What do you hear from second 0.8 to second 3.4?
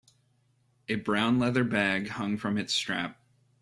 A brown leather bag hung from its strap.